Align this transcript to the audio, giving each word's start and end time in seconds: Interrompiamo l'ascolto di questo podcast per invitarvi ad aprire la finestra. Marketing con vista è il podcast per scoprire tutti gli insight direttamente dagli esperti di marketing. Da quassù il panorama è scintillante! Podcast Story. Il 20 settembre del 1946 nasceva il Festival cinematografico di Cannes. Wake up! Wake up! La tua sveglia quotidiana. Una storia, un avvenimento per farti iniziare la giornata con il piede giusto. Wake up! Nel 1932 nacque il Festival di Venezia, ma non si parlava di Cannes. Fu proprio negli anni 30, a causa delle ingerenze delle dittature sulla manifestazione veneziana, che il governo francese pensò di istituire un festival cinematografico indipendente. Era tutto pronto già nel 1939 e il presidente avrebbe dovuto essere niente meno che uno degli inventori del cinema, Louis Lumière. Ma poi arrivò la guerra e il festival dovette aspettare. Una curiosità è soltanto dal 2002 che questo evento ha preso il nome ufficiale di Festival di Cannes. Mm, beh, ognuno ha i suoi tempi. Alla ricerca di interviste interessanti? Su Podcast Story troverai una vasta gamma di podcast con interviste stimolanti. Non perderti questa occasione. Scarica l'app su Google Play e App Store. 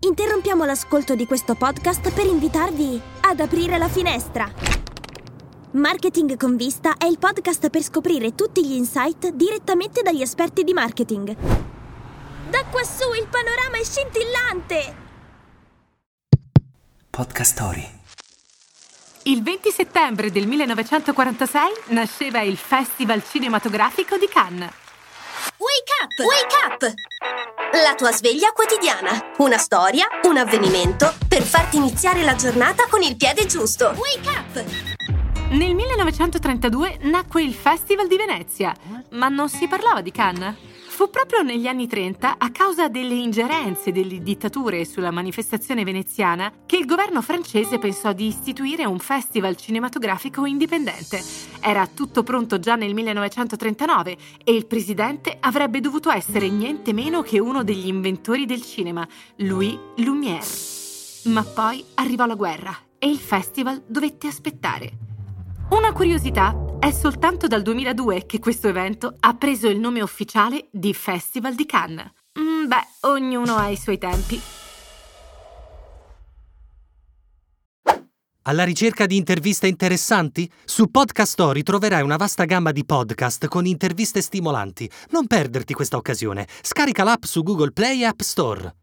Interrompiamo 0.00 0.64
l'ascolto 0.64 1.16
di 1.16 1.26
questo 1.26 1.56
podcast 1.56 2.12
per 2.12 2.24
invitarvi 2.24 3.00
ad 3.22 3.40
aprire 3.40 3.78
la 3.78 3.88
finestra. 3.88 4.48
Marketing 5.72 6.36
con 6.36 6.54
vista 6.56 6.96
è 6.96 7.04
il 7.06 7.18
podcast 7.18 7.68
per 7.68 7.82
scoprire 7.82 8.36
tutti 8.36 8.64
gli 8.64 8.74
insight 8.74 9.30
direttamente 9.30 10.02
dagli 10.02 10.22
esperti 10.22 10.62
di 10.62 10.72
marketing. 10.72 11.34
Da 12.48 12.64
quassù 12.70 13.12
il 13.12 13.26
panorama 13.28 13.76
è 13.76 13.84
scintillante! 13.84 14.96
Podcast 17.10 17.52
Story. 17.52 17.88
Il 19.24 19.42
20 19.42 19.70
settembre 19.72 20.30
del 20.30 20.46
1946 20.46 21.62
nasceva 21.86 22.40
il 22.42 22.56
Festival 22.56 23.22
cinematografico 23.24 24.16
di 24.16 24.28
Cannes. 24.28 24.70
Wake 25.56 25.92
up! 26.02 26.18
Wake 26.24 26.86
up! 26.86 26.94
La 27.72 27.94
tua 27.94 28.12
sveglia 28.12 28.52
quotidiana. 28.52 29.34
Una 29.38 29.58
storia, 29.58 30.06
un 30.22 30.38
avvenimento 30.38 31.12
per 31.28 31.42
farti 31.42 31.76
iniziare 31.76 32.22
la 32.22 32.34
giornata 32.34 32.86
con 32.88 33.02
il 33.02 33.14
piede 33.16 33.44
giusto. 33.44 33.94
Wake 33.96 34.28
up! 34.28 34.64
Nel 35.50 35.74
1932 35.74 36.98
nacque 37.02 37.42
il 37.42 37.52
Festival 37.52 38.08
di 38.08 38.16
Venezia, 38.16 38.74
ma 39.10 39.28
non 39.28 39.50
si 39.50 39.68
parlava 39.68 40.00
di 40.00 40.10
Cannes. 40.10 40.54
Fu 40.98 41.10
proprio 41.10 41.42
negli 41.42 41.68
anni 41.68 41.86
30, 41.86 42.38
a 42.38 42.50
causa 42.50 42.88
delle 42.88 43.14
ingerenze 43.14 43.92
delle 43.92 44.20
dittature 44.20 44.84
sulla 44.84 45.12
manifestazione 45.12 45.84
veneziana, 45.84 46.52
che 46.66 46.76
il 46.76 46.86
governo 46.86 47.22
francese 47.22 47.78
pensò 47.78 48.12
di 48.12 48.26
istituire 48.26 48.84
un 48.84 48.98
festival 48.98 49.54
cinematografico 49.54 50.44
indipendente. 50.44 51.22
Era 51.60 51.86
tutto 51.86 52.24
pronto 52.24 52.58
già 52.58 52.74
nel 52.74 52.94
1939 52.94 54.16
e 54.42 54.52
il 54.52 54.66
presidente 54.66 55.36
avrebbe 55.38 55.78
dovuto 55.78 56.10
essere 56.10 56.48
niente 56.48 56.92
meno 56.92 57.22
che 57.22 57.38
uno 57.38 57.62
degli 57.62 57.86
inventori 57.86 58.44
del 58.44 58.62
cinema, 58.62 59.06
Louis 59.36 59.78
Lumière. 59.98 61.32
Ma 61.32 61.44
poi 61.44 61.84
arrivò 61.94 62.26
la 62.26 62.34
guerra 62.34 62.76
e 62.98 63.08
il 63.08 63.18
festival 63.18 63.84
dovette 63.86 64.26
aspettare. 64.26 64.90
Una 65.70 65.92
curiosità 65.92 66.67
è 66.78 66.92
soltanto 66.92 67.46
dal 67.48 67.62
2002 67.62 68.26
che 68.26 68.38
questo 68.38 68.68
evento 68.68 69.14
ha 69.20 69.34
preso 69.34 69.68
il 69.68 69.78
nome 69.78 70.00
ufficiale 70.00 70.68
di 70.70 70.94
Festival 70.94 71.54
di 71.54 71.66
Cannes. 71.66 72.10
Mm, 72.38 72.66
beh, 72.66 73.08
ognuno 73.08 73.56
ha 73.56 73.68
i 73.68 73.76
suoi 73.76 73.98
tempi. 73.98 74.40
Alla 78.42 78.64
ricerca 78.64 79.04
di 79.04 79.16
interviste 79.16 79.66
interessanti? 79.66 80.50
Su 80.64 80.90
Podcast 80.90 81.32
Story 81.32 81.62
troverai 81.62 82.02
una 82.02 82.16
vasta 82.16 82.44
gamma 82.44 82.72
di 82.72 82.84
podcast 82.84 83.46
con 83.46 83.66
interviste 83.66 84.22
stimolanti. 84.22 84.90
Non 85.10 85.26
perderti 85.26 85.74
questa 85.74 85.96
occasione. 85.96 86.46
Scarica 86.62 87.02
l'app 87.02 87.24
su 87.24 87.42
Google 87.42 87.72
Play 87.72 88.00
e 88.00 88.04
App 88.06 88.20
Store. 88.20 88.74